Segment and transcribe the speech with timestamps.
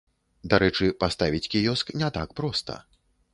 [0.53, 2.81] Дарэчы, паставіць кіёск не так проста.